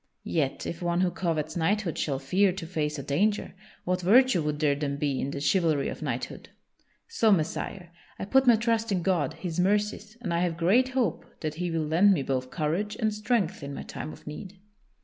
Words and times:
Yet 0.25 0.65
if 0.65 0.81
one 0.81 1.01
who 1.01 1.11
covets 1.11 1.55
knighthood 1.55 1.95
shall 1.95 2.17
fear 2.17 2.51
to 2.53 2.65
face 2.65 2.97
a 2.97 3.03
danger, 3.03 3.53
what 3.83 4.01
virtue 4.01 4.41
would 4.41 4.57
there 4.59 4.73
then 4.73 4.97
be 4.97 5.21
in 5.21 5.29
the 5.29 5.39
chivalry 5.39 5.89
of 5.89 6.01
knighthood? 6.01 6.49
So, 7.07 7.31
Messire, 7.31 7.89
I 8.17 8.25
put 8.25 8.47
my 8.47 8.55
trust 8.55 8.91
in 8.91 9.03
God, 9.03 9.35
His 9.35 9.59
mercies, 9.59 10.17
and 10.19 10.33
I 10.33 10.39
have 10.39 10.57
great 10.57 10.89
hope 10.97 11.25
that 11.41 11.53
He 11.53 11.69
will 11.69 11.85
lend 11.85 12.13
me 12.13 12.23
both 12.23 12.49
courage 12.49 12.95
and 12.95 13.13
strength 13.13 13.61
in 13.61 13.75
my 13.75 13.83
time 13.83 14.11
of 14.11 14.25
need." 14.25 14.59